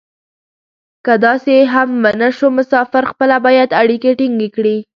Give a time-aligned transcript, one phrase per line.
[1.05, 4.77] که داسې هم و نه شو مسافر خپله باید اړیکې ټینګې کړي.